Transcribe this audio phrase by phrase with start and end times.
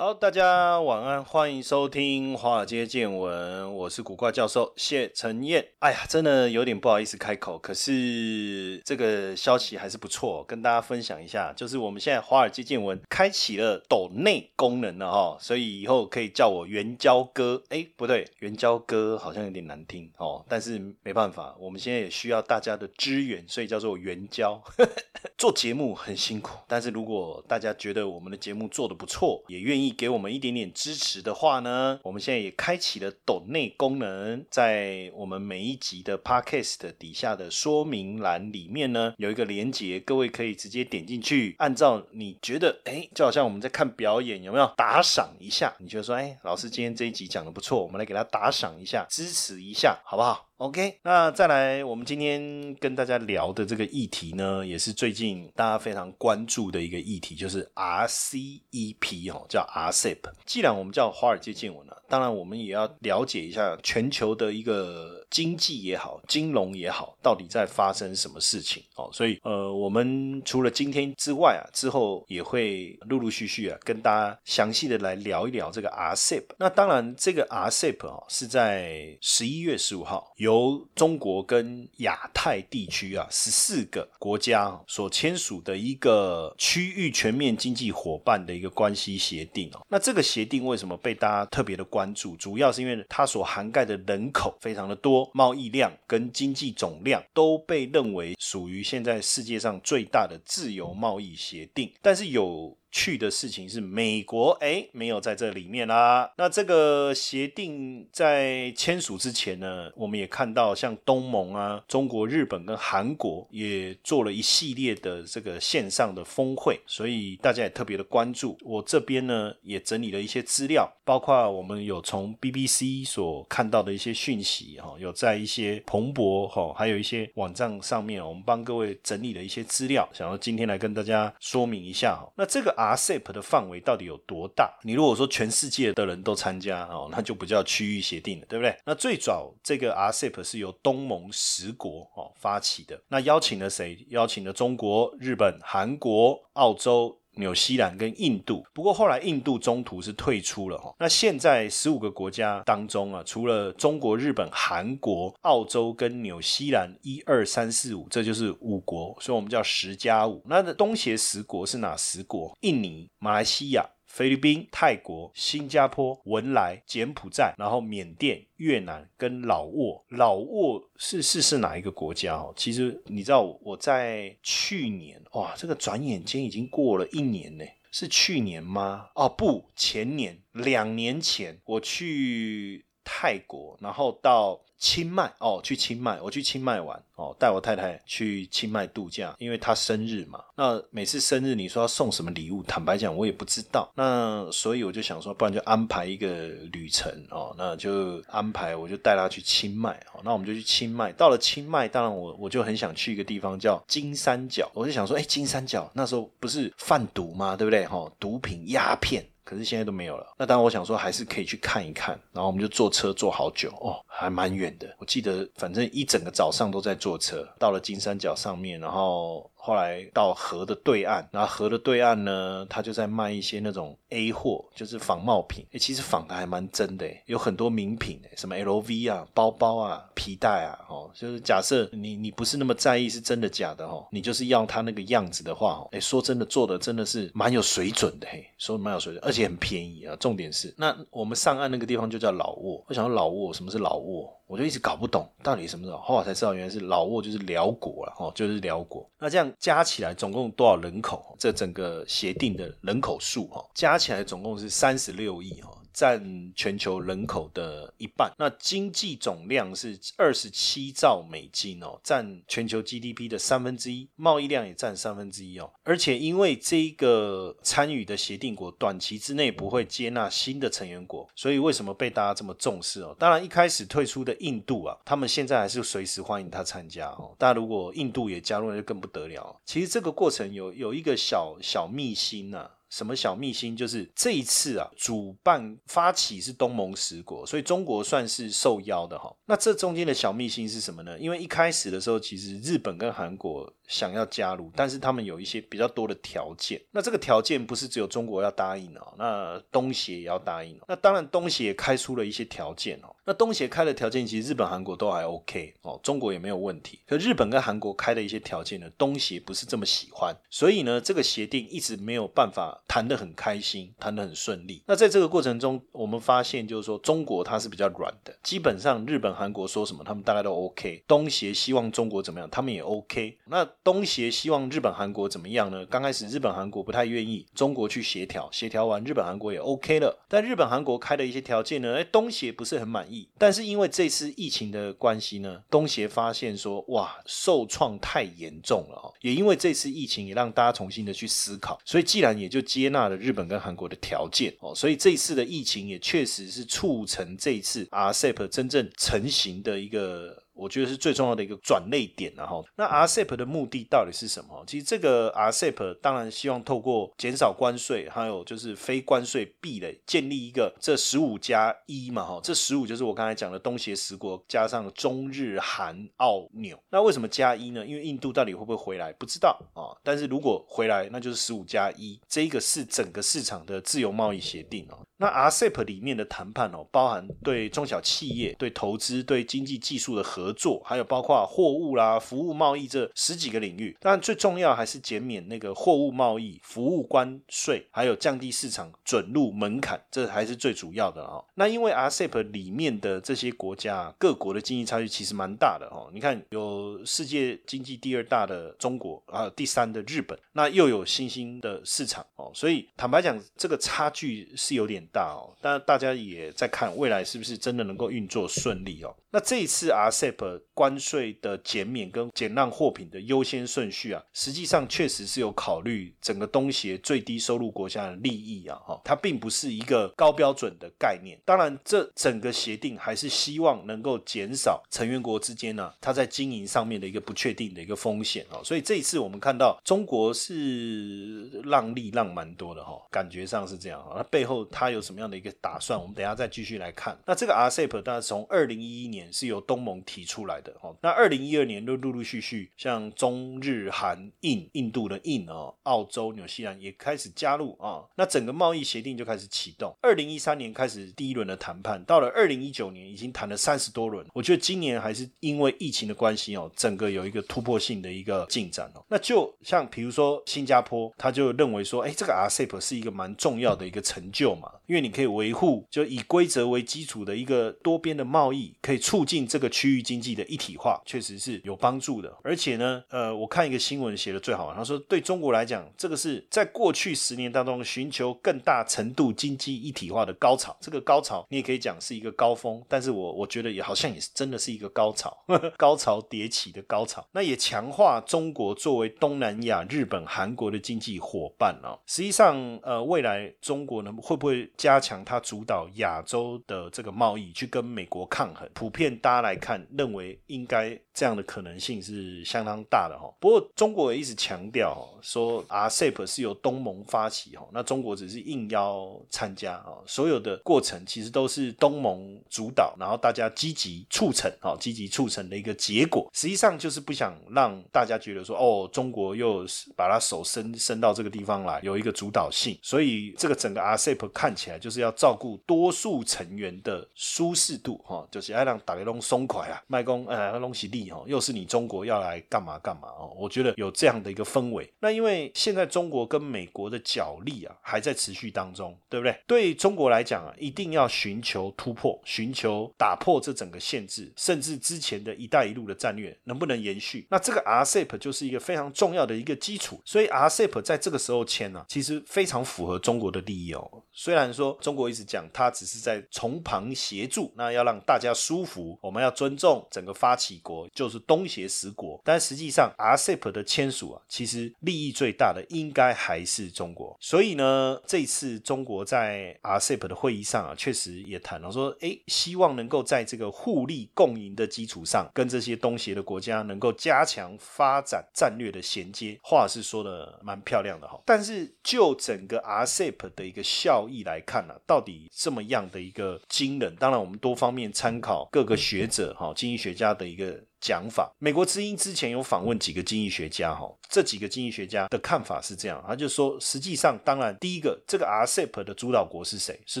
[0.00, 5.70] 好，大家晚安，欢迎收听《华尔街见闻》，我是古怪教授谢承彦。
[5.80, 17.60] 哎呀，真的有点不好意思开口，可是这个消息还是不错，跟大家分享一下，就是我们现在《华尔街见闻》开启了抖内功能了哈，所以以后可以叫我援交哥。
[17.70, 24.62] 哎，不对，援交哥好像有点难听哦，但是没办法，我们现在也需要大家的支援，所以叫做援交。
[25.36, 45.74] 做节目很辛苦，但是如果大家觉得我们的节目做的不错，也愿意给我们一点点支持的话呢，我们现在也开启了抖内功能，在我们每一集的 podcast 底下的说明栏里面呢，有一个连接，各位可以直接点进去，按照你觉得，哎，就好像我们在看表演，有没有打赏一下？
[45.78, 60.18] 你觉得说，哎，老师今天这一集讲的不错，我们来给他打赏一下，支持一下，好不好？OK，那再来，我们今天跟大家聊的这个议题呢，也是最近大家非常关注的一个议题，就是 RCEP 哦，叫 RCEP。
[60.44, 69.08] 既然我们叫华尔街见闻了，当然我们也要了解一下全球的一个经济也好，金融也好，到底在发生什么事情哦。
[69.12, 76.42] 所以呃，我们除了今天之外啊，之后也会陆陆续续啊，跟大家详细的来聊一聊这个 RCEP。
[76.58, 80.47] 那当然，这个 RCEP 哦，是在十一月十五号有。
[80.48, 89.84] 由中国跟亚太地区啊十四个国家所签署的一个区域全面经济伙伴的一个关系协定哦。
[89.90, 92.34] 那这个协定为什么被大家特别的关注？
[92.36, 101.92] 主要是因为它所涵盖的人口非常的多，贸易量跟经济总量都被认为属于现在世界上最大的自由贸易协定。
[102.00, 106.32] 但是有去的事情是美国，哎，没有在这里面啦。
[106.38, 118.56] 那这个协定在签署之前呢，我们也看到像东盟啊、中国、日本跟韩国也做了一系列的这个线上的峰会，所以大家也特别的关注。
[118.62, 132.32] 我这边呢也整理了一些资料，包括我们有从 BBC 所看到的一些讯息哈，有在一些彭博哈，还有一些网站上面，我们帮各位整理了一些资料，想要今天来跟大家说明一下哈。
[132.34, 132.74] 那这个。
[132.78, 134.78] RCEP 的范围到底有多大？
[134.84, 138.74] 你如果说全世界的人都参加哦，那就不叫区域协定了，对不对？
[138.86, 144.06] 那最早这个 RCEP 是由东盟十国哦发起的，那邀请了谁？
[144.10, 147.17] 邀请了中国、日本、韩国、澳洲。
[147.38, 150.94] 纽西兰跟印度，不过后来印度中途是退出了哈。
[150.98, 160.42] 那现在十五个国家当中啊，除了中国、日本、韩国、澳洲跟纽西兰，一二三四五，这就是五国，所以我们叫十加五。
[160.46, 162.56] 那东协十国是哪十国？
[162.60, 163.84] 印尼、马来西亚。
[164.08, 170.02] 菲律宾、泰国、新加坡、文莱、柬埔寨，然后缅甸、越南跟老挝。
[170.08, 172.52] 老挝是是是哪一个国家哦？
[172.56, 177.64] 其实你知道我在去年哇，这个转眼间已经过了一年呢。
[177.90, 179.08] 是去年吗？
[179.14, 184.60] 哦不，前年，两年前我去泰国，然后到。
[184.78, 190.40] 清迈哦，去清迈，我去清迈玩哦，带我太太去清迈度假，因为她生日嘛。
[190.56, 193.90] 那每次生日你说要送什么礼物，坦白讲我也不知道。
[193.96, 200.20] 那所以我就想说，不然就安排一个旅程哦，那就安排我就带她去清迈哦。
[200.24, 207.56] 那我们就去清迈，到了清迈，当然我我就很想去一个地方叫金三角，我就想说，哎，金三角那时候不是贩毒吗？
[207.56, 207.84] 对不对？
[207.86, 209.24] 哈，毒品鸦片。
[209.48, 210.26] 可是现在都没有了。
[210.36, 212.20] 那当然，我想说还是可以去看一看。
[212.34, 214.94] 然后我们就坐车坐好久哦，还蛮远的。
[214.98, 219.50] 我记得反正一整个早上都在坐车，到了金三角上面，然后。
[219.60, 225.66] 后来到河的对岸，然后河的对岸呢，他就在卖一些那种 A 货，就是仿冒品。
[225.72, 240.16] 哎，其实仿的还蛮真的，有很多名品，什么 LV 啊、包包啊、皮带啊，哦，就是假设你你不是那么在意是真的假的哦，你就是要他那个样子的话，哎，说真的做的真的是蛮有水准的，嘿，说蛮有水准，而且很便宜啊。
[240.20, 244.37] 重点是，那我们上岸那个地方就叫老挝，我想说老挝什么是老挝？
[244.48, 249.08] 我就一直搞不懂到底什么时候，后来才知道原来是老挝就是辽国了，哦，就是辽国。
[249.18, 251.36] 那这样加起来总共多少人口？
[251.38, 255.70] 这整个协定的人口数，哈，加起来总共是三十六亿，哈。
[255.98, 258.32] 占全球人口的一半。
[258.38, 265.68] 那经济总量是二十七兆美金哦，占全球 GDP 的三分之一，贸易量也占三分之一哦。
[265.82, 273.16] 而且因为这个参与的协定国短期之内不会接纳新的成员国，所以为什么被大家这么重视哦？
[273.18, 277.34] 当然一开始退出的印度啊，他们现在还是随时欢迎他参加哦。
[277.36, 279.60] 但如果印度也加入，那就更不得了。
[279.64, 282.70] 其实这个过程有有一个小小秘辛呐。
[282.90, 283.76] 什么小秘辛？
[283.76, 289.34] 就是这一次啊，主办发起是东盟十国，所以中国算是受邀的哈。
[289.46, 291.18] 那这中间的小秘辛是什么呢？
[291.18, 296.80] 因为一开始的时候，其实日本跟韩国想要加入，但是他们有一些比较多的条件。
[296.90, 300.78] 那这个条件不是只有中国要答应哦，那东协也要答应。
[300.88, 303.14] 那当然，东协开出了一些条件哦。
[303.28, 306.98] 那东协开的条件，其实日本、韩国都还 OK 哦，中国也没有问题。
[307.06, 314.82] 可日本跟韩国开的一些条件呢，东协不是这么喜欢，所以呢，这个协定一直没有办法谈得很开心，谈得很顺利。
[314.86, 321.04] 那在这个过程中，我们发现就是说，中国它是比较软的，基本上日本、韩国说什么，他们大概都 OK。
[321.06, 323.36] 东协希望中国怎么样，他们也 OK。
[323.44, 325.84] 那东协希望日本、韩国怎么样呢？
[325.84, 330.18] 刚开始日本、韩国不太愿意，中国去协调，协调完日本、韩国也 OK 了。
[330.28, 333.17] 但日本、韩国开的一些条件呢，哎，东协不是很满意。
[333.38, 350.44] 但是因为这次疫情的关系呢，东协发现说哇受创太严重了哦，也因为这次疫情也让大家重新的去思考，所以既然也就接纳了日本跟韩国的条件哦，所以这次的疫情也确实是促成这次 RCEP 真正成型的一个。
[350.58, 354.64] 我觉得是最重要的一个转类点，然后那 RCEP 的目的到底是什么？
[354.66, 366.78] 其实这个 RCEP 当然希望透过减少关税，还有就是非关税壁垒，建立一个这十五加一嘛，哈，这十五就是我刚才讲的东协十国加上中日韩澳纽。
[366.90, 367.86] 那为什么加一呢？
[367.86, 374.98] 因为印度到底会不会回来不知道啊，但是如果回来，那就是十五加一，这一个是整个市场的自由贸易协定哦。
[375.20, 383.96] 那 RCEP 里面的谈判哦，包含对中小企业、对投资、对经济技术的合合作，还有包括货物啦、服务贸易这十几个领域。
[384.00, 391.44] 当然最重要还是减免那个货物贸易、服务关税，还有降低市场准入门槛，这还是最主要的哦。
[391.54, 396.08] 那因为 RCEP 里面的这些国家各国的经济差距其实蛮大的哦。
[396.12, 402.50] 你看有世界经济第二大的中国，还有第三的日本，那又有新兴的市场哦。
[402.54, 404.98] 所以坦白讲，这个差距是有点。
[405.10, 409.14] 大哦，但大家也在看未来是不是真的能够运作顺利哦。
[409.30, 421.38] 那这一次 RCEP 关税的减免跟减让货品的优先顺序啊，实际上确实是有考虑整个东协最低收入国家的利益啊，哈，它并不是一个高标准的概念。
[421.44, 428.62] 当然，这整个协定还是希望能够减少成员国之间呢，它在经营上面的一个不确定的一个风险哦。
[428.64, 434.14] 所以这一次我们看到中国是让利让蛮多的哈，感觉上是这样哈。
[434.16, 436.00] 那背后它有什么样的一个打算？
[436.00, 437.18] 我们等下再继续来看。
[437.26, 439.17] 那这个 RCEP 当然从二零一一年。
[439.32, 440.96] 是由东盟提出来的哦。
[441.02, 448.04] 那二零一二年都陆陆续续，像中日韩印、印度的印哦，澳洲、纽西兰也开始加入啊。
[448.16, 449.92] 那整个贸易协定就开始启动。
[450.00, 454.24] 二零一三年开始第一轮的谈判，到了二零一九年已经谈了三十多轮。
[454.32, 459.04] 我觉得今年还是因为疫情的关系哦，整个有一个突破性的一个进展哦。
[459.08, 468.98] 那就像比如说新加坡，他就认为说，哎，这个 RCEP 是一个蛮重要的一个成就嘛，因为你可以维护就以规则为基础的一个多边的贸易，可以。
[469.08, 472.30] 促进这个区域经济的一体化，确实是有帮助的。
[472.42, 480.76] 而且呢，呃，我看一个新闻写的最好，他说对中国来讲，这个是在过去十年当中寻求更大程度经济一体化的高潮。
[480.78, 485.34] 这个高潮你也可以讲是一个高峰，但是我我觉得也好像也是真的是一个高潮，
[485.78, 487.26] 高潮迭起的高潮。
[487.32, 491.96] 那也强化中国作为东南亚、日本、韩国的经济伙伴啊。
[492.04, 498.68] 实际上，呃，未来中国呢会不会加强它主导亚洲的这个贸易，去跟美国抗衡？
[498.74, 503.28] 普片大家来看，认为应该这样的可能性是相当大的哈。
[503.40, 509.98] 不过中国也一直强调说，RCEP 是由东盟发起哈，那中国只是应邀参加啊。
[510.06, 516.30] 所有的过程其实都是东盟主导，然后大家积极促成啊，积极促成的一个结果。
[516.32, 522.78] 实际上就是不想让大家觉得说，哦，中国又把他手伸伸到这个地方来，有一个主导性。
[522.80, 528.78] 所以这个整个 RCEP 看起来就是要照顾多数成员的舒适度哈，就是要让。
[528.84, 533.34] 打雷龙松快啊，卖公呃龙喜利哦，又是你中国要来干嘛干嘛哦？
[533.36, 534.90] 我觉得有这样的一个氛围。
[535.00, 539.38] 那因为现在中国跟美国的角力啊还在持续当中，对不对？
[539.46, 547.26] 对中国来讲啊，一定要寻求突破，寻求打破这整个限制，甚至之前的一带一路的战略能不能延续？
[547.30, 550.00] 那这个 RCEP 就是一个非常重要的一个基础。
[550.04, 554.02] 所以 RCEP 在这个时候签呢，其实非常符合中国的利益哦。
[554.12, 567.16] 虽然说中国一直讲它只是在从旁协助，那要让大家舒服，我们要尊重整个发起国就是东协十国，但实际上 RCEP 的签署啊，其实利益最大的应该还是中国。
[567.20, 579.38] 所以呢，这次中国在 RCEP 的会议上啊，确实也谈了说，哎，希望能够在这个互利共赢的基础上，跟这些东协的国家能够加强发展战略的衔接。
[579.40, 586.92] 话是说的蛮漂亮的哈，但是就整个 RCEP 的一个效益来看呢，到底这么样的一个惊人？
[586.96, 591.30] 当然，我们多方面参考各个学者哈，经济学家的一个讲法。
[591.38, 599.78] 美国之音之前有访问几个经济学家哈，这几个经济学家的看法是这样，他就说，实际上，当然，第一个，这个 RCEP 的主导国是谁？
[599.84, 600.00] 是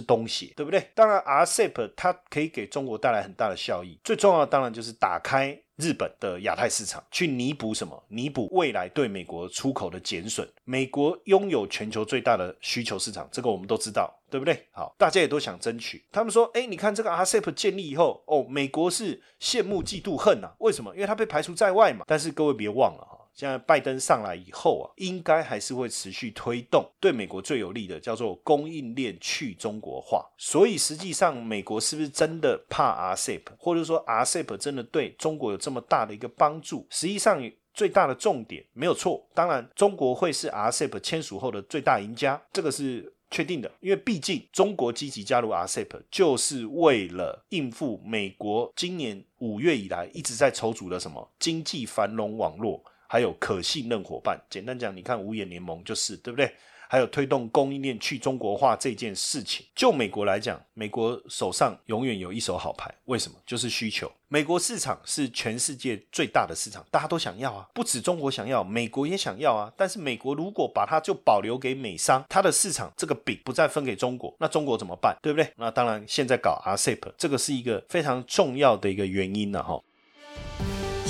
[0.00, 0.90] 东协，对不对？
[0.94, 5.60] 当然，RCEP 它可以给中国带来很大的效益，最重要的当然就是打开。
[5.78, 8.02] 日本的亚太市场去弥补什么？
[8.08, 10.46] 弥补未来对美国出口的减损。
[10.64, 14.66] 美国拥有全球最大的需求市场，这个我们都知道，对不对？
[14.72, 16.02] 好，大家也都想争取。
[16.10, 20.50] 他们说：“哎，你看这个 RCEP 建立以后，哦，美国是羡慕嫉妒恨呐？
[20.58, 20.92] 为什么？
[20.96, 22.04] 因为它被排除在外嘛。
[22.08, 23.06] 但是各位别忘了。”
[23.38, 30.28] 现在拜登上来以后啊，应该还是会持续推动对美国最有利的，叫做供应链去中国化。
[30.36, 36.84] 所以实际上，美国是不是真的怕 RCEP，或者说 RCEP 真的对中国有这么大的一个帮助？
[36.90, 37.40] 实际上，
[37.72, 39.24] 最大的重点没有错。
[39.32, 43.70] 当然，中国会是 RCEP 签署后的最大赢家，这个是确定的。
[43.78, 52.82] 因为毕竟中国积极加入 RCEP，就是为了应付美国今年五月以来一直在筹组的什么经济繁荣网络。
[53.08, 56.52] 还有可信任伙伴，简单讲，你看五眼联盟就是，对不对？
[56.90, 62.90] 还有推动供应链去中国化这件事情，就美国来讲，美国手上永远有一手好牌。
[63.04, 63.36] 为什么？
[63.44, 64.10] 就是需求。
[64.28, 69.70] 美国市场是全世界最大的市场，大家都想要啊，不止中国想要，美国也想要啊。
[69.76, 75.14] 但是美国如果把它就保留给美商，它的市场这个饼不再分给中国，那中国怎么办？
[75.20, 75.52] 对不对？
[75.56, 79.78] 那当然，现在搞 RCEP，这个是一个非常重要的一个原因了哈。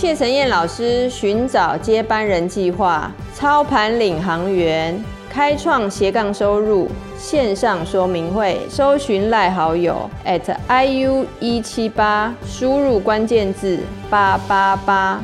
[0.01, 4.97] 谢承彦老师寻找接班人计划，操盘领航员，
[5.29, 15.21] 开创斜杠收入线上说明会，搜寻赖好友 at iu 一七八，输入关键字八八八。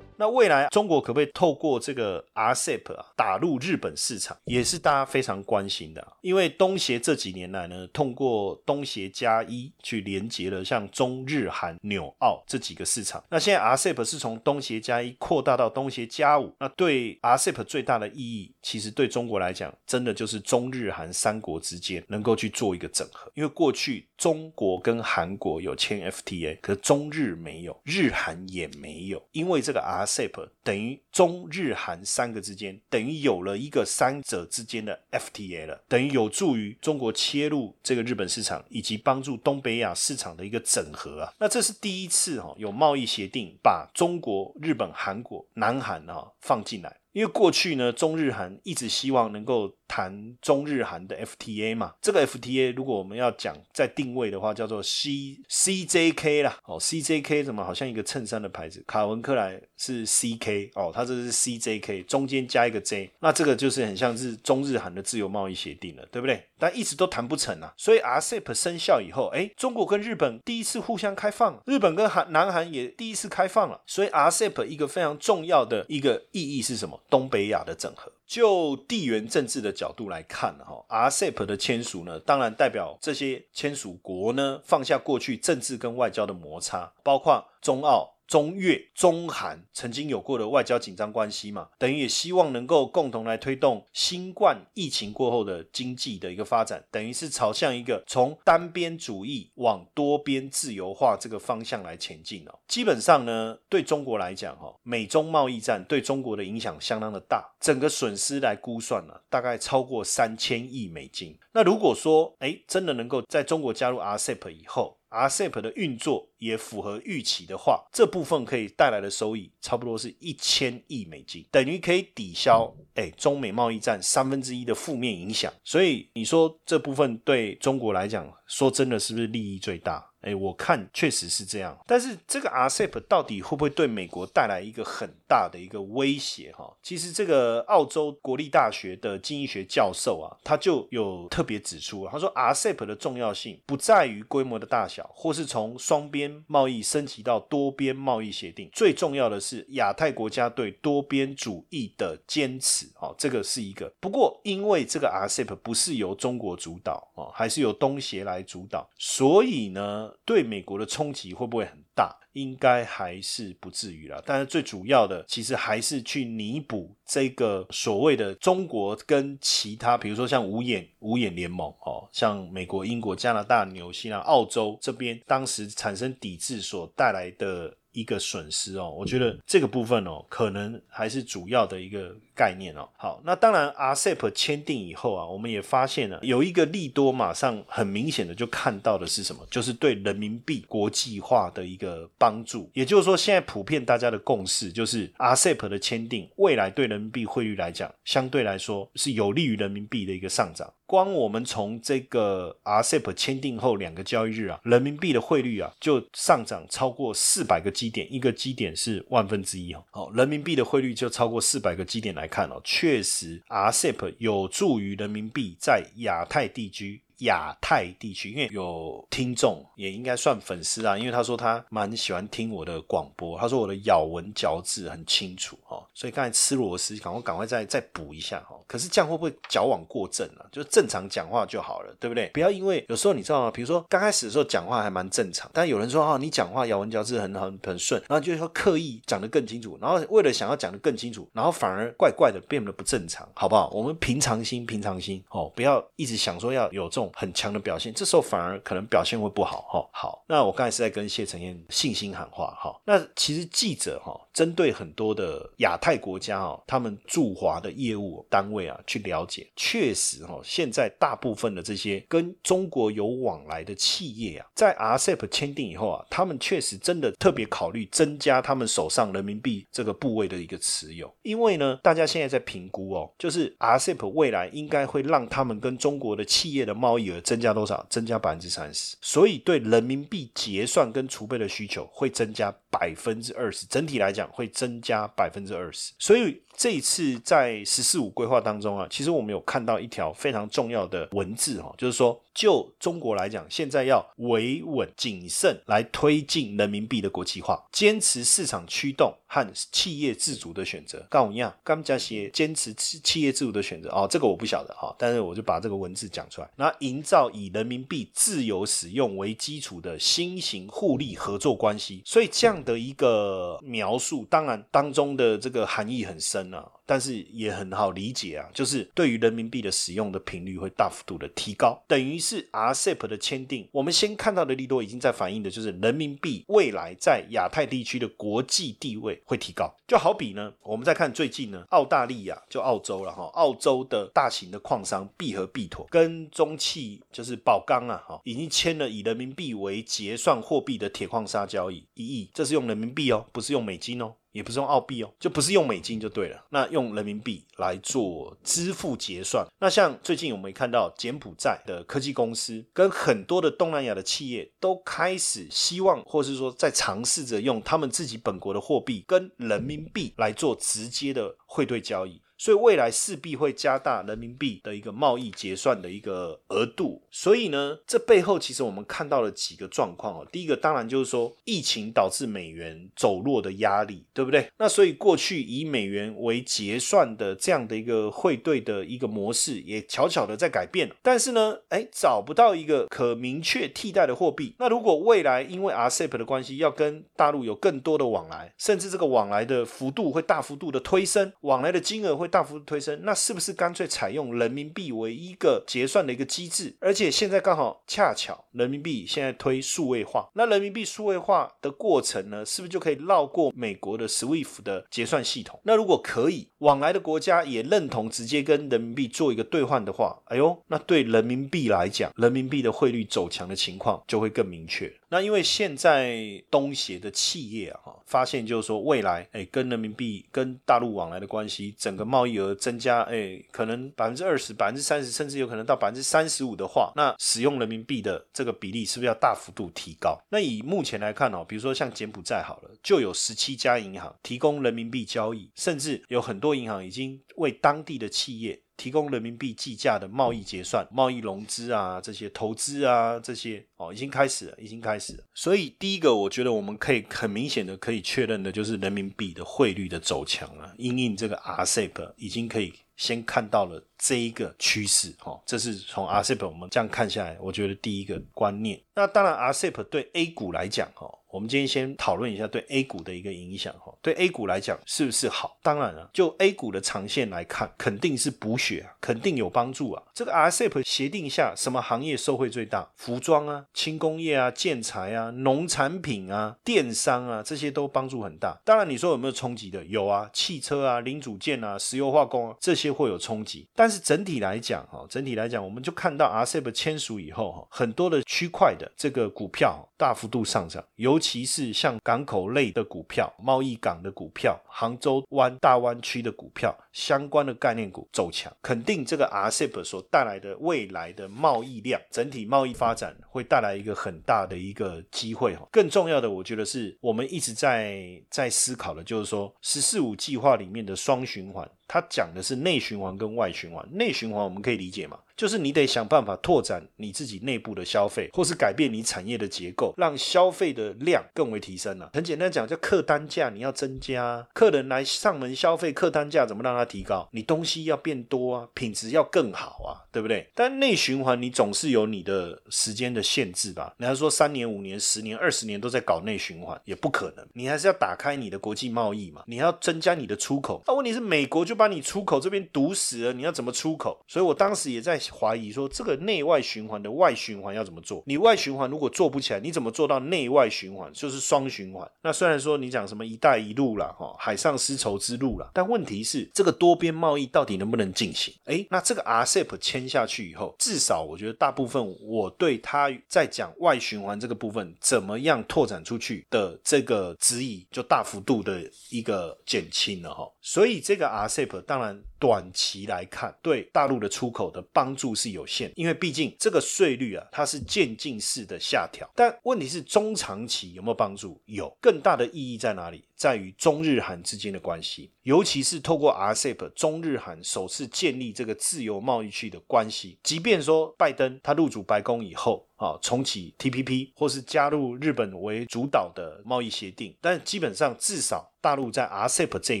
[0.22, 6.06] 那未来中国可不可以透过这个 RCEP 啊打入日本市场，也是大家非常关心的。
[6.20, 13.20] 因为东协这几年来呢，通过东协加一去连接了像中日韩纽澳这几个市场。
[13.30, 23.28] 那现在 RCEP 是从东协加一扩大到东协加五，那对 RCEP 最大的意义，其实对中国来讲，真的就是中日韩三国之间能够去做一个整合。
[23.34, 30.06] 因为过去中国跟韩国有签 FTA，可中日没有，日韩也没有，因为这个 R。
[30.12, 41.32] CEP 等于中日韩三个之间，等于有了一个三者之间的 FTA 了，等于有助于中国切入这个日本市场，以及帮助东北亚市场的一个整合啊。
[41.38, 49.76] 那这是第一次哈，有贸易协定把中国、日本、韩国、南韩啊放进来，因为过去呢，中日韩一直希望能够。
[49.92, 58.82] 谈中日韩的 FTA 嘛，这个 FTA 如果我们要讲在定位的话，叫做 C CJK 啦，哦 CJK 怎么好像一个衬衫的牌子？
[58.86, 66.42] 卡文克莱是 CK 哦，它这是 CJK，中间加一个 J，那这个就是很像是中日韩的自由贸易协定了，对不对？
[66.58, 76.98] 但一直都谈不成啊，所以 RCEP 生效以后，哎，中国跟日本第一次互相开放，日本跟韩南韩也第一次开放了，所以 RCEP 一个非常重要的一个意义是什么？
[77.10, 78.10] 东北亚的整合。
[78.32, 88.11] 就地缘政治的角度来看，哈，RCEP 的签署呢，当然代表这些签署国呢放下过去政治跟外交的摩擦，包括中澳。
[88.26, 102.58] 中越、中韩曾经有过的外交紧张关系嘛，等于也希望能够共同来推动新冠疫情过后的经济的一个发展，等于是朝向一个从单边主义往多边自由化这个方向来前进哦。
[102.66, 111.38] 基本上呢，对中国来讲，哈，美中贸易战对中国的影响相当的大，整个损失来估算呢，大概超过三千亿美金。
[111.52, 125.52] 那如果说，哎，真的能够在中国加入 RCEP 以后，RCEP 的运作也符合预期的话，这部分可以带来的收益差不多是一千亿美金，等于可以抵消哎中美贸易战三分之一的负面影响。
[125.62, 130.11] 所以你说这部分对中国来讲，说真的是不是利益最大？
[130.22, 131.78] 哎，我看确实是这样。
[131.86, 136.52] 但是这个 RCEP 到底会不会对美国带来一个很大的一个威胁？
[136.56, 152.86] 哈，其实这个澳洲国立大学的经济学教授啊，他就有特别指出，他说 RCEP 的重要性不在于规模的大小，或是从双边贸易升级到多边贸易协定，最重要的是亚太国家对多边主义的坚持。
[153.00, 153.92] 哦，这个是一个。
[153.98, 162.18] 不过因为这个 RCEP 不是由中国主导哦，还是由东协来主导，所以呢，对美国的冲击会不会很大？
[162.32, 164.22] 应该还是不至于啦。
[164.24, 177.76] 但是最主要的，其实还是去弥补这个所谓的中国跟其他，比如说像五眼五眼联盟哦，像美国、英国、加拿大、纽西兰、澳洲这边当时产生抵制所带来的。
[177.92, 182.88] 一个损失哦，我觉得这个部分哦，可能还是主要的一个概念哦。
[182.96, 189.46] 好，那当然，RCEP 签订以后啊，我们也发现了有一个利多，马上很明显的就看到的是什么？
[189.50, 192.70] 就是对人民币国际化的一个帮助。
[192.74, 200.72] 也就是说，现在普遍大家的共识就是 RCEP 的签订，未来对人民币汇率来讲，相对来说是有利于人民币的一个上涨。
[200.86, 209.84] 光我们从这个 RCEP 签订后两个交易日啊，人民币的汇率啊就上涨超过四百个基点，一个基点是万分之一哦。
[209.90, 217.00] 好，人民币的汇率就超过四百个基点来看哦，确实 RCEP 有助于人民币在亚太地区。
[217.22, 228.56] 亚太地区，因为有听众也应该算粉丝啊，因为他说他蛮喜欢听我的广播，他说我的咬文嚼字很清楚哈，所以刚才吃螺丝，赶快赶快再再补一下哈。
[228.66, 230.46] 可是这样会不会矫枉过正啊？
[230.50, 232.28] 就正常讲话就好了，对不对？
[232.28, 233.50] 不要因为有时候你知道吗？
[233.50, 243.70] 比如说刚开始的时候讲话还蛮正常，但有人说啊，你讲话咬文嚼字很很很顺，然后就说刻意讲得更清楚，然后为了想要讲得更清楚，然后反而怪怪的变得不正常，好不好？
[243.72, 247.11] 我们平常心，平常心哦，不要一直想说要有这种。
[247.14, 249.88] 很强的表现，这时候反而可能表现会不好哈。
[249.92, 252.74] 好，那我刚才是在跟谢承彦信心喊话哈。
[252.84, 277.01] 那其实记者哈，针对很多的亚太国家哈，他们驻华的业务单位啊，去了解，确实哈，现在大部分的这些跟中国有往来的企业啊，在 RCEP 签订以后啊，他们确实真的特别考虑增加他们手上人民币这个部位的一个持有，因为呢，大家现在在评估哦，就是 RCEP 未来应该会让他们跟中国的企业的贸易。
[277.10, 277.84] 额增加多少？
[277.88, 286.42] 增加百分之三十，所以对人民币结算跟储备的需求会增加百分之二十，整体来讲会增加百分之二十，所以。
[286.54, 301.02] 这一次在“十四五”规划当中啊，其实我们有看到一条非常重要的文字哈，就是说，就中国来讲，现在要维稳谨慎来推进人民币的国际化，坚持市场驱动和企业自主的选择。
[301.08, 312.02] 告诉你啊，刚加些坚持企企业自主的选择哦，这个我不晓得哈，但是我就把这个文字讲出来，那营造以人民币自由使用为基础的新型互利合作关系。
[312.04, 316.52] 所以这样的一个描述，当然当中的这个含义很深。
[316.92, 329.74] 但是也很好理解啊，就是对于人民币的使用的频率会大幅度的提高，等于是 RCEP 的签订，我们先看到的利多已经在反映的就是人民币未来在亚太地区的国际地位会提高。
[329.88, 344.12] 就好比呢，我们再看最近呢，澳大利亚就澳洲了哈，澳洲的大型的矿商必和必妥跟中汽就是宝钢啊哈，已经签了以人民币为结算货币的铁矿砂交易一亿，这是用人民币哦，不是用美金哦。
[344.32, 346.44] 也不是用澳币哦，就不是用美金就对了。
[346.50, 349.46] 那用人民币来做支付结算。
[349.60, 362.20] 那像最近我们看到柬埔寨的科技公司跟很多的东南亚的企业都开始希望，或是说在尝试着用他们自己本国的货币跟人民币来做直接的汇兑交易。
[362.42, 367.00] 所以未来势必会加大人民币的一个贸易结算的一个额度。
[367.08, 370.26] 所以呢，这背后其实我们看到了几个状况哦。
[370.32, 374.50] 第一个当然就是说，疫情导致美元走弱的压力，对不对？
[374.58, 380.90] 那所以过去以美元为结算的这样的一个汇兑的一个模式，也悄悄的在改变。
[381.00, 384.56] 但是呢，哎，找不到一个可明确替代的货币。
[384.58, 392.31] 那如果未来因为 RCEP 的关系，要跟大陆有更多的往来，甚至这个往来的幅度会大幅度的推升，往来的金额会。
[392.32, 396.74] 大幅度推升，那是不是干脆采用人民币为一个结算的一个机制？
[396.80, 405.60] 而且现在刚好恰巧人民币现在推数位化，那人民币数位化的过程呢，是不是就可以绕过美国的 SWIFT 的结算系统？
[405.64, 414.92] 那如果可以，往来的国家也认同直接跟人民币做一个兑换的话，哎呦，那对人民币来讲，人民币的汇率走强的情况就会更明确。
[415.08, 416.18] 那因为现在
[416.50, 422.11] 东协的企业啊，发现就是说未来，哎，跟人民币跟大陆往来的关系，整个。
[422.12, 430.22] 贸易额增加，哎，可能百分之二十、百分之三十，甚至有可能到百分之三十五的话，那使用人民币的这个比例是不是要大幅度提高？
[430.28, 438.60] 那以目前来看哦，比如说像柬埔寨好了，就有十七家银行提供人民币交易，甚至有很多银行已经为当地的企业。
[438.76, 445.24] 提供人民币计价的贸易结算、贸易融资啊，这些投资啊，这些哦，已经开始了，已经开始了。
[445.34, 455.40] 所以第一个，我觉得我们可以很明显的可以确认的，就是人民币的汇率的走强啊，因应这个 RCEP 已经可以先看到了这一个趋势哦。
[455.46, 458.80] 这是从 RCEP 我们这样看下来，我觉得第一个观念。
[458.94, 461.18] 那当然，RCEP 对 A 股来讲哦。
[461.32, 465.56] 我们今天先讨论一下对 A 股的一个影响哈，对 A 股来讲是不是好？
[465.62, 470.02] 当然了，就 A 股的长线来看，肯定是补血啊，肯定有帮助啊。
[470.12, 472.86] 这个 RCEP 协定下，什么行业受惠最大？
[472.96, 478.60] 服装啊、轻工业啊、建材啊、农产品啊、电商啊，这些都帮助很大。
[478.62, 479.82] 当然，你说有没有冲击的？
[479.86, 483.66] 有啊，汽车啊、零组件啊、石油化工啊，这些会有冲击。
[483.74, 505.68] 但是整体来讲哈，整体来讲，我们就看到 RCEP 签署以后哈，很多的区块的这个股票大幅度上涨，尤其是像港口类的股票、贸易港的股票、杭州湾大湾区的股票相关的概念股走强，肯定这个 RCEP 所带来的未来的贸易量、整体贸易发展会带来一个很大的一个机会哈。
[505.70, 511.70] 更重要的，我觉得是我们一直在在思考的，就是说“十四五”计划里面的双循环。
[511.92, 513.86] 它讲的是内循环跟外循环。
[513.92, 522.08] 内循环我们可以理解嘛，就是你得想办法拓展你自己内部的消费，或是改变你产业的结构，让消费的量更为提升了。
[522.14, 527.28] 很简单讲，叫客单价你要增加，客人来上门消费，客单价怎么让它提高？
[527.32, 530.48] 你东西要变多啊，品质要更好啊，对不对？
[530.54, 533.94] 但内循环你总是有你的时间的限制吧？
[533.98, 537.46] 你还说三年、五年、十年、二十年都在搞内循环，也不可能。
[537.52, 540.82] 你还是要打开你的国际贸易嘛，你要增加你的出口。
[540.86, 541.81] 那问题是美国就。
[541.82, 544.16] 把你出口这边堵死了，你要怎么出口？
[544.28, 548.22] 所以我当时也在怀疑说，这个内外循环的外循环要怎么做？
[548.24, 551.12] 你外循环如果做不起来，你怎么做到内外循环？
[551.12, 552.08] 就是双循环。
[552.22, 558.54] 那虽然说你讲什么“一带一路”啦，哈，海上丝绸之路啦，但问题是这个多边贸易到底能不能进行？
[558.66, 570.48] 哎，那这个 RCEP 签下去以后，至少我觉得大部分我对他在讲外循环这个部分怎么样拓展出去的这个质疑，就大幅度的一个减轻了哈。
[570.60, 571.71] 所以这个 RCEP。
[571.80, 579.30] 当然，短期来看，对大陆的出口的帮助是有限，因为毕竟这个税率啊，它是渐进式的下调。
[579.36, 581.62] 但问题是，中长期有没有帮助？
[581.66, 583.22] 有，更大的意义在哪里？
[583.36, 590.38] 在于中日韩之间的关系，尤其是透过 RCEP，中日韩首次建立这个自由贸易区的关系。
[590.44, 600.00] 即便说拜登他入主白宫以后啊，重启 TPP 或是加入日本为主导的贸易协定，但基本上至少大陆在 RCEP 这一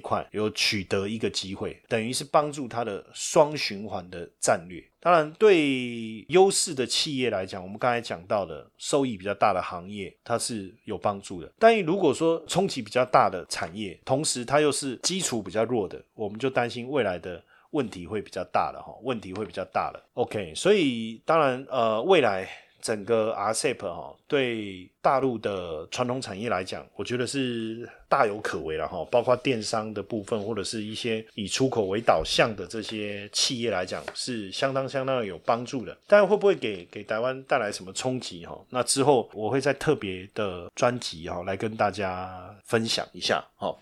[0.00, 4.82] 块有取得一个机会，等于是帮助它的双循环的战略。
[5.00, 11.50] 当然，对优势的企业来讲，我们刚才讲到的收益比较大的行业，它是有帮助的。
[11.58, 20.02] 但如果说冲击比较大的产业，同时它又是基础比较弱的，我们就担心未来的问题会比较大了哈，问题会比较大了。
[20.14, 22.48] OK，所以当然呃，未来。
[22.80, 29.04] 整个 RCEP 哈，对大陆的传统产业来讲，我觉得是大有可为了哈。
[29.10, 35.96] 包括电商的部分，或者是一些以出口为导向的这些企业来讲，是相当相当有帮助的。
[36.06, 38.58] 但会不会给给台湾带来什么冲击哈？
[38.68, 43.74] 那之后我会在特别的专辑哈来跟大家分享一下哈。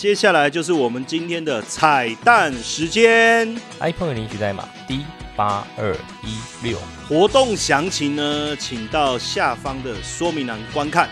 [0.00, 5.04] 接下来就是我们今天的彩蛋时间，iPhone 领取代码 D。
[5.36, 11.10] 八二一六，活动详情呢，请到下方的说明栏观看。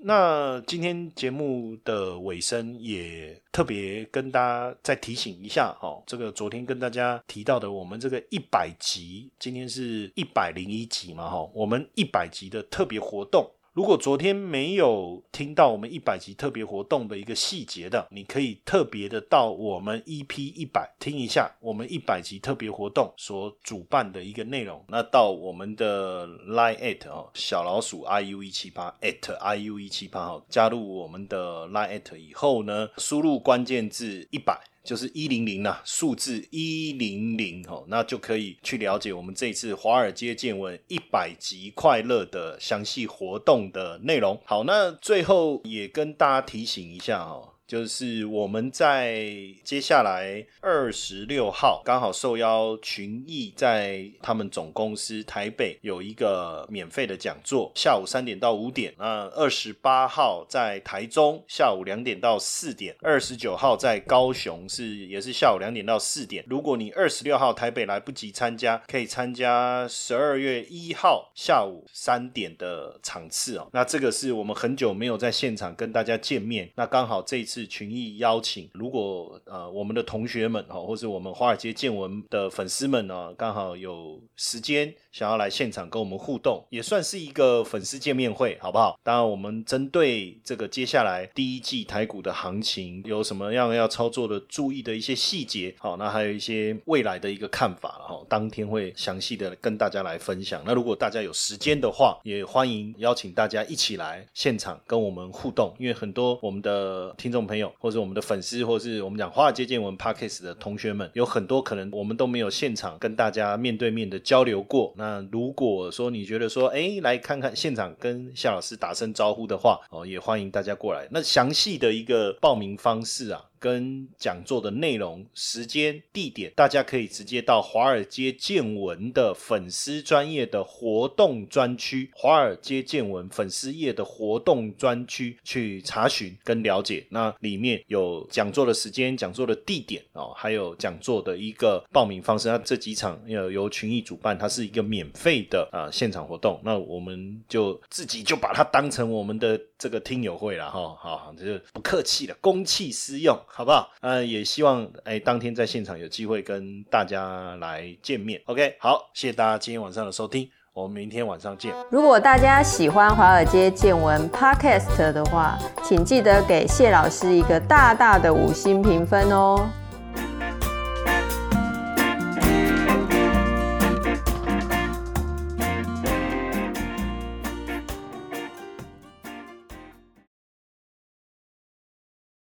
[0.00, 13.50] 那今天节目的尾声也特别跟大家再提醒一下，哦，这个昨天跟大家提到的，我们这个一百集，今天是一百零一集嘛，哈，我们一百集的特别活动。
[13.74, 24.84] 如果昨天没有听到我们一百集特别活动的一个细节的，你可以特别的到我们 EP 一百听一下我们一百集特别活动所主办的一个内容。
[24.88, 34.60] 那到我们的 Line at 哦，小老鼠 iu 一七八 at iu 一七八哦，加入我们的 Line at 以后呢，输入关键字一百。
[34.84, 44.40] 就是一零零呐，数字一零零哦，那就可以去了解我们这次华尔街见闻一百集快乐的详细活动的内容。
[44.44, 49.26] 好，那最后也跟大家提醒一下哦，就是我们在
[49.64, 58.92] 接下来二十六号刚好受邀群益在他们总公司台北有一个免费的讲座，下午三点到五点。
[58.98, 66.44] 那二十八号在台中下午两点到四点，二十九号在高雄是也是下午两点到四点。
[66.48, 73.68] 如果你二十六号台北来不及参加，可以参加十二月一号下午三点的场次哦。
[73.72, 77.62] 那这个是我们很久没有在现场跟大家见面，那刚好这一次。
[77.72, 88.98] 群益邀请，如果呃我们的同学们哈，或是我们华尔街见闻的粉丝们呢，刚好有时间想要来现场跟我们互动，也算是一个粉丝见面会，好不好？
[89.02, 100.62] 当然，我们针对这个接下来第一季台股的行情，有什么样要操作的注意的一些细节，好，那还有一些未来的一个看法了，哈，当天会详细的跟大家来分享。
[100.64, 107.41] 那如果大家有时间的话，也欢迎邀请大家一起来现场跟我们互动，因为很多我们的听众。
[107.46, 114.92] 朋友，或者我们的粉丝，或是我们讲华尔街见闻 Podcast 的同学们，有很多可能我们都没有现场跟大家面对面的交流过。
[114.96, 121.06] 那如果说你觉得说，哎，来看看现场跟夏老师打声招呼的话，哦，也欢迎大家过来。
[121.10, 123.44] 那详细的一个报名方式啊。
[123.62, 137.06] 跟讲座的内容、时间、地点，大家可以直接到华尔街见闻的粉丝专业的活动专区，华尔街见闻粉丝页的活动专区去查询跟了解。
[137.10, 142.48] 那里面有讲座的时间、讲座的地点哦，还有讲座的一个报名方式。
[142.48, 146.60] 那这几场要由群益主办，它是一个免费的啊现场活动。
[146.64, 150.96] 那我们就自己就把它当成我们的这个听友会了哈。
[151.00, 153.38] 好，这就不客气了，公器私用。
[153.54, 153.90] 好不好？
[154.00, 158.40] 嗯，也希望哎，当天在现场有机会跟大家来见面。
[158.46, 161.70] OK，好，谢谢大家今天晚上的收听，我们明天晚上见。
[161.90, 169.68] 如果大家喜欢《华尔街见闻》Podcast 的话，请记得给谢老师一个大大的五星评分哦。